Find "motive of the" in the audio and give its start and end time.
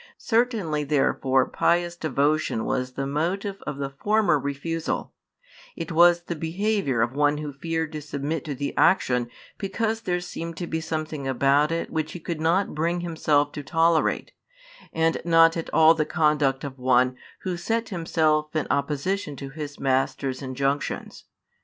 3.05-3.91